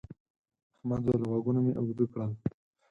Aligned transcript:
احمد 0.77 0.99
وويل: 1.03 1.21
غوږونه 1.29 1.59
مې 1.65 1.73
اوږده 1.79 2.05
کړل. 2.11 2.31